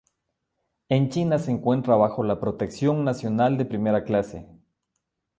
En 0.89 1.09
China 1.11 1.37
se 1.37 1.51
encuentra 1.51 1.95
bajo 1.95 2.23
la 2.23 2.39
protección 2.39 3.05
nacional 3.05 3.55
de 3.59 3.65
primera 3.65 4.03
clase. 4.03 4.49